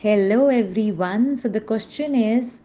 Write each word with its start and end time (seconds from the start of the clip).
Hello, 0.00 0.48
everyone. 0.48 1.36
So, 1.36 1.48
the 1.48 1.60
question 1.60 2.14
is 2.14 2.60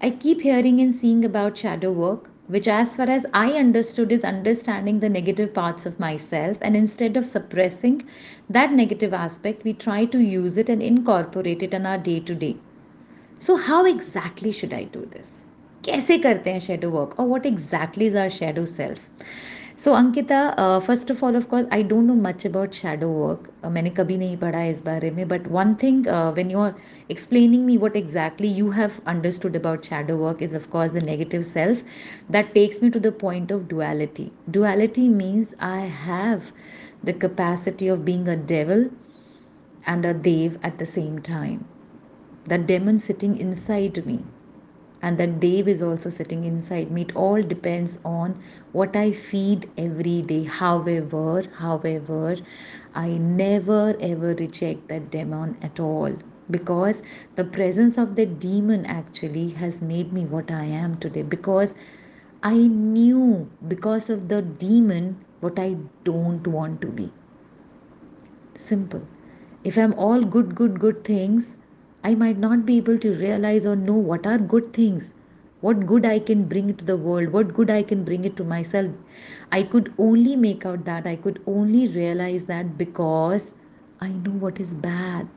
I 0.00 0.10
keep 0.10 0.40
hearing 0.40 0.80
and 0.80 0.94
seeing 0.94 1.24
about 1.24 1.56
shadow 1.56 1.92
work, 1.92 2.30
which, 2.46 2.68
as 2.68 2.96
far 2.96 3.08
as 3.08 3.26
I 3.32 3.52
understood, 3.52 4.12
is 4.12 4.22
understanding 4.22 5.00
the 5.00 5.08
negative 5.08 5.54
parts 5.54 5.86
of 5.86 6.00
myself. 6.00 6.58
And 6.60 6.76
instead 6.76 7.16
of 7.16 7.24
suppressing 7.24 8.02
that 8.50 8.72
negative 8.72 9.12
aspect, 9.12 9.64
we 9.64 9.72
try 9.72 10.04
to 10.04 10.18
use 10.18 10.56
it 10.56 10.68
and 10.68 10.82
incorporate 10.82 11.62
it 11.62 11.74
in 11.74 11.86
our 11.86 11.98
day 11.98 12.20
to 12.20 12.34
day. 12.34 12.56
So, 13.38 13.56
how 13.56 13.84
exactly 13.84 14.52
should 14.52 14.72
I 14.72 14.84
do 14.84 15.06
this? 15.06 15.44
कैसे 15.84 16.18
करते 16.18 16.50
हैं 16.50 16.60
shadow 16.60 16.90
work 16.90 17.18
or 17.18 17.26
what 17.26 17.46
exactly 17.46 18.06
is 18.06 18.14
our 18.14 18.30
shadow 19.76 19.76
self? 19.76 19.84
So 19.84 19.92
Ankita 19.92 20.78
first 20.78 21.10
of 21.10 21.24
all 21.24 21.36
of 21.36 21.44
course 21.44 21.66
I 21.72 21.82
don't 21.82 22.06
know 22.06 22.14
much 22.14 22.46
about 22.46 22.72
shadow 22.72 23.08
work 23.08 23.50
मैंने 23.66 23.90
कभी 23.90 24.18
नहीं 24.18 24.36
पढ़ा 24.36 24.58
है 24.58 24.70
इस 24.70 24.84
बारे 24.84 25.10
में 25.10 25.28
but 25.28 25.48
one 25.48 25.74
thing 25.82 26.06
when 26.08 26.50
you 26.50 26.58
are 26.58 26.74
explaining 27.10 27.66
me 27.66 27.76
what 27.78 27.96
exactly 27.96 28.48
you 28.58 28.70
have 28.70 29.00
understood 29.06 29.56
about 29.56 29.84
shadow 29.84 30.16
work 30.16 30.42
is 30.42 30.54
of 30.54 30.70
course 30.70 30.92
the 30.92 31.00
negative 31.00 31.44
self 31.44 31.82
that 32.30 32.54
takes 32.54 32.80
me 32.82 32.90
to 32.90 33.00
the 33.00 33.12
point 33.12 33.50
of 33.50 33.68
duality 33.68 34.30
duality 34.50 35.08
means 35.08 35.54
i 35.60 35.80
have 35.80 36.52
the 37.04 37.12
capacity 37.12 37.88
of 37.88 38.04
being 38.04 38.28
a 38.28 38.36
devil 38.36 38.88
and 39.86 40.04
a 40.04 40.14
dev 40.14 40.58
at 40.62 40.78
the 40.78 40.86
same 40.86 41.18
time 41.18 41.64
that 42.46 42.66
demon 42.66 42.98
sitting 42.98 43.36
inside 43.38 44.06
me 44.06 44.24
and 45.01 45.17
that 45.17 45.39
dev 45.39 45.67
is 45.67 45.81
also 45.81 46.09
sitting 46.09 46.43
inside 46.45 46.91
me. 46.91 47.01
It 47.03 47.15
all 47.15 47.41
depends 47.41 47.99
on 48.05 48.41
what 48.71 48.95
I 48.95 49.11
feed 49.11 49.69
every 49.77 50.21
day. 50.21 50.43
However, 50.43 51.43
however, 51.57 52.35
I 52.95 53.09
never 53.17 53.95
ever 53.99 54.33
reject 54.35 54.87
that 54.89 55.09
demon 55.11 55.57
at 55.61 55.79
all 55.79 56.13
because 56.49 57.01
the 57.35 57.43
presence 57.45 57.97
of 57.97 58.15
the 58.15 58.25
demon 58.25 58.85
actually 58.85 59.49
has 59.49 59.81
made 59.81 60.13
me 60.13 60.25
what 60.25 60.51
I 60.51 60.65
am 60.65 60.97
today 60.97 61.23
because 61.23 61.75
I 62.43 62.55
knew 62.55 63.49
because 63.67 64.09
of 64.09 64.27
the 64.29 64.41
demon 64.41 65.17
what 65.39 65.59
I 65.59 65.77
don't 66.03 66.47
want 66.47 66.81
to 66.81 66.87
be. 66.87 67.11
Simple. 68.55 69.01
If 69.63 69.77
I'm 69.77 69.93
all 69.93 70.23
good, 70.23 70.55
good, 70.55 70.79
good 70.79 71.03
things, 71.03 71.57
I 72.03 72.15
might 72.15 72.37
not 72.37 72.65
be 72.65 72.77
able 72.77 72.97
to 72.99 73.13
realize 73.13 73.65
or 73.65 73.75
know 73.75 73.93
what 73.95 74.25
are 74.25 74.37
good 74.37 74.73
things, 74.73 75.13
what 75.61 75.85
good 75.85 76.05
I 76.05 76.19
can 76.19 76.45
bring 76.45 76.73
to 76.75 76.85
the 76.85 76.97
world, 76.97 77.29
what 77.29 77.53
good 77.53 77.69
I 77.69 77.83
can 77.83 78.03
bring 78.03 78.25
it 78.25 78.35
to 78.37 78.43
myself. 78.43 78.91
I 79.51 79.63
could 79.63 79.93
only 79.97 80.35
make 80.35 80.65
out 80.65 80.85
that, 80.85 81.05
I 81.07 81.15
could 81.15 81.41
only 81.45 81.87
realize 81.87 82.45
that 82.45 82.77
because 82.77 83.53
I 84.01 84.09
know 84.09 84.31
what 84.31 84.59
is 84.59 84.75
bad, 84.75 85.27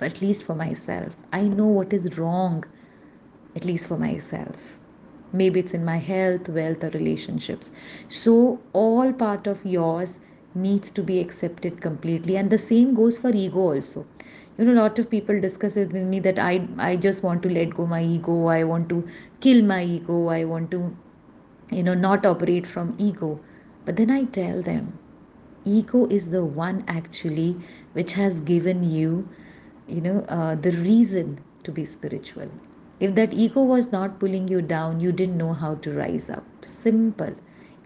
at 0.00 0.20
least 0.20 0.42
for 0.42 0.54
myself. 0.54 1.14
I 1.32 1.42
know 1.42 1.66
what 1.66 1.92
is 1.92 2.18
wrong, 2.18 2.64
at 3.56 3.64
least 3.64 3.88
for 3.88 3.96
myself. 3.98 4.76
Maybe 5.32 5.60
it's 5.60 5.74
in 5.74 5.84
my 5.84 5.96
health, 5.98 6.48
wealth, 6.48 6.84
or 6.84 6.90
relationships. 6.90 7.72
So, 8.08 8.60
all 8.72 9.12
part 9.12 9.46
of 9.46 9.64
yours 9.64 10.20
needs 10.54 10.90
to 10.92 11.02
be 11.02 11.20
accepted 11.20 11.80
completely. 11.80 12.36
And 12.36 12.50
the 12.50 12.58
same 12.58 12.94
goes 12.94 13.18
for 13.18 13.30
ego 13.34 13.58
also 13.60 14.06
you 14.58 14.64
know 14.64 14.72
a 14.72 14.80
lot 14.80 14.98
of 14.98 15.08
people 15.10 15.40
discuss 15.40 15.76
it 15.76 15.92
with 15.92 16.04
me 16.14 16.20
that 16.26 16.38
i 16.38 16.52
i 16.88 16.96
just 17.06 17.22
want 17.22 17.42
to 17.42 17.48
let 17.48 17.74
go 17.74 17.86
my 17.86 18.02
ego. 18.02 18.46
I 18.46 18.64
want 18.64 18.88
to 18.90 19.08
kill 19.40 19.62
my 19.62 19.82
ego. 19.84 20.28
I 20.28 20.44
want 20.44 20.70
to 20.72 20.96
you 21.70 21.82
know 21.82 21.94
not 21.94 22.26
operate 22.26 22.66
from 22.66 22.94
ego. 22.98 23.38
But 23.84 23.96
then 23.96 24.10
i 24.10 24.24
tell 24.24 24.62
them 24.62 24.98
ego 25.64 26.06
is 26.18 26.28
the 26.30 26.44
one 26.44 26.84
actually 26.88 27.56
which 27.94 28.12
has 28.14 28.40
given 28.40 28.82
you 28.90 29.28
you 29.88 30.00
know 30.00 30.18
uh, 30.28 30.54
the 30.54 30.72
reason 30.72 31.38
to 31.64 31.72
be 31.72 31.84
spiritual. 31.84 32.50
If 33.00 33.14
that 33.16 33.34
ego 33.34 33.62
was 33.62 33.90
not 33.92 34.18
pulling 34.20 34.48
you 34.48 34.62
down 34.62 35.00
you 35.00 35.12
didn't 35.12 35.36
know 35.38 35.52
how 35.52 35.74
to 35.86 35.92
rise 35.92 36.30
up. 36.30 36.44
Simple. 36.64 37.34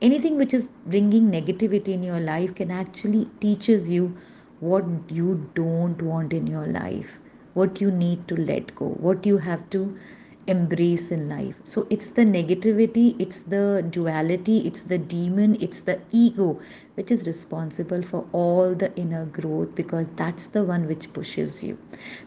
Anything 0.03 0.37
which 0.37 0.53
is 0.55 0.69
bringing 0.87 1.31
negativity 1.31 1.89
in 1.95 2.03
your 2.03 2.21
life 2.21 2.55
can 2.55 2.71
actually 2.71 3.27
teaches 3.41 3.91
you 3.91 4.15
what 4.61 4.85
you 5.09 5.51
don't 5.55 6.01
want 6.03 6.33
in 6.33 6.47
your 6.47 6.67
life, 6.67 7.19
what 7.55 7.81
you 7.81 7.91
need 7.91 8.27
to 8.29 8.37
let 8.37 8.75
go, 8.75 8.89
what 8.89 9.27
you 9.27 9.39
have 9.39 9.69
to 9.71 9.99
embrace 10.47 11.11
in 11.11 11.29
life. 11.29 11.57
So 11.65 11.87
it's 11.91 12.11
the 12.11 12.25
negativity, 12.25 13.17
it's 13.19 13.43
the 13.43 13.85
duality, 13.91 14.59
it's 14.67 14.83
the 14.83 14.99
demon, 14.99 15.57
it's 15.61 15.81
the 15.81 16.01
ego 16.13 16.61
which 16.97 17.11
is 17.11 17.27
responsible 17.27 18.03
for 18.03 18.27
all 18.33 18.75
the 18.75 18.91
inner 18.97 19.27
growth 19.27 19.75
because 19.75 20.09
that's 20.17 20.47
the 20.49 20.65
one 20.65 20.87
which 20.87 21.13
pushes 21.13 21.63
you. 21.63 21.79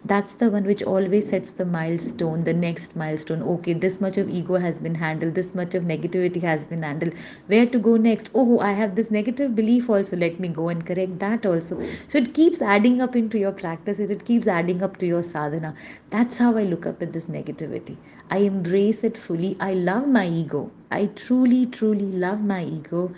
That's 0.05 0.35
the 0.35 0.49
one 0.51 0.63
which 0.63 0.83
always 0.83 1.29
sets 1.29 1.51
the 1.51 1.65
milestone, 1.65 2.43
the 2.43 2.53
next 2.53 2.95
milestone. 2.95 3.41
Okay, 3.41 3.73
this 3.73 3.99
much 3.99 4.17
of 4.19 4.29
ego 4.29 4.55
has 4.55 4.79
been 4.79 4.93
handled, 4.93 5.33
this 5.33 5.55
much 5.55 5.73
of 5.73 5.83
negativity 5.83 6.41
has 6.41 6.67
been 6.67 6.83
handled. 6.83 7.13
Where 7.47 7.65
to 7.65 7.79
go 7.79 7.97
next? 7.97 8.29
Oh, 8.35 8.59
I 8.59 8.73
have 8.73 8.95
this 8.95 9.09
negative 9.09 9.55
belief 9.55 9.89
also. 9.89 10.15
Let 10.15 10.39
me 10.39 10.47
go 10.47 10.69
and 10.69 10.85
correct 10.85 11.17
that 11.19 11.45
also. 11.47 11.81
So 12.07 12.19
it 12.19 12.33
keeps 12.35 12.61
adding 12.61 13.01
up 13.01 13.15
into 13.15 13.39
your 13.39 13.51
practice, 13.51 13.99
it 13.99 14.23
keeps 14.23 14.47
adding 14.47 14.83
up 14.83 14.97
to 14.97 15.07
your 15.07 15.23
sadhana. 15.23 15.73
That's 16.11 16.37
how 16.37 16.55
I 16.57 16.63
look 16.63 16.85
up 16.85 17.01
at 17.01 17.11
this 17.11 17.25
negativity. 17.25 17.97
I 18.29 18.37
embrace 18.39 19.03
it 19.03 19.17
fully. 19.17 19.57
I 19.59 19.73
love 19.73 20.07
my 20.07 20.27
ego. 20.27 20.69
I 20.91 21.07
truly, 21.07 21.65
truly 21.65 22.05
love 22.05 22.43
my 22.43 22.63
ego 22.63 23.11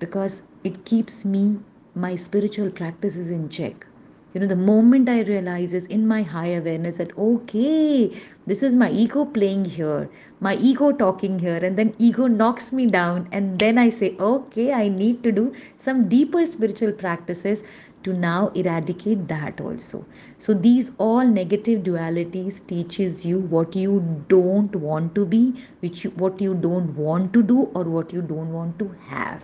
because 0.00 0.42
it 0.64 0.84
keeps 0.84 1.24
me, 1.24 1.58
my 1.94 2.16
spiritual 2.16 2.70
practices 2.70 3.28
in 3.28 3.48
check. 3.48 3.86
You 4.32 4.40
know, 4.40 4.46
the 4.46 4.54
moment 4.54 5.08
I 5.08 5.22
realize 5.22 5.74
is 5.74 5.86
in 5.86 6.06
my 6.06 6.22
high 6.22 6.52
awareness 6.52 6.98
that, 6.98 7.16
okay, 7.18 8.16
this 8.46 8.62
is 8.62 8.76
my 8.76 8.88
ego 8.90 9.24
playing 9.24 9.64
here, 9.64 10.08
my 10.38 10.54
ego 10.56 10.92
talking 10.92 11.38
here, 11.40 11.56
and 11.56 11.76
then 11.76 11.94
ego 11.98 12.28
knocks 12.28 12.72
me 12.72 12.86
down. 12.86 13.28
And 13.32 13.58
then 13.58 13.76
I 13.76 13.88
say, 13.88 14.16
okay, 14.20 14.72
I 14.72 14.88
need 14.88 15.24
to 15.24 15.32
do 15.32 15.52
some 15.76 16.08
deeper 16.08 16.46
spiritual 16.46 16.92
practices 16.92 17.64
to 18.02 18.12
now 18.14 18.48
eradicate 18.54 19.28
that 19.28 19.60
also 19.60 20.04
so 20.38 20.54
these 20.54 20.90
all 20.96 21.22
negative 21.22 21.82
dualities 21.82 22.66
teaches 22.66 23.26
you 23.26 23.38
what 23.38 23.76
you 23.76 24.24
don't 24.28 24.74
want 24.74 25.14
to 25.14 25.26
be 25.26 25.54
which 25.80 26.04
you, 26.04 26.10
what 26.12 26.40
you 26.40 26.54
don't 26.54 26.96
want 26.96 27.32
to 27.34 27.42
do 27.42 27.70
or 27.74 27.84
what 27.84 28.10
you 28.12 28.22
don't 28.22 28.52
want 28.54 28.78
to 28.78 28.88
have 29.06 29.42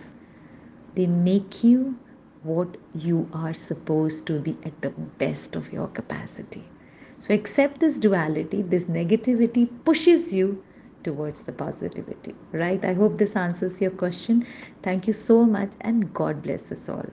they 0.97 1.07
make 1.07 1.63
you 1.63 1.95
what 2.43 2.77
you 2.95 3.29
are 3.33 3.53
supposed 3.53 4.25
to 4.25 4.39
be 4.39 4.57
at 4.63 4.81
the 4.81 4.89
best 5.19 5.55
of 5.55 5.71
your 5.71 5.87
capacity. 5.89 6.63
So 7.19 7.33
accept 7.33 7.79
this 7.79 7.99
duality, 7.99 8.63
this 8.63 8.85
negativity 8.85 9.69
pushes 9.85 10.33
you 10.33 10.63
towards 11.03 11.43
the 11.43 11.53
positivity, 11.53 12.35
right? 12.51 12.83
I 12.83 12.93
hope 12.93 13.17
this 13.17 13.35
answers 13.35 13.79
your 13.81 13.91
question. 13.91 14.45
Thank 14.81 15.07
you 15.07 15.13
so 15.13 15.45
much 15.45 15.71
and 15.81 16.13
God 16.13 16.41
bless 16.43 16.71
us 16.71 16.89
all. 16.89 17.05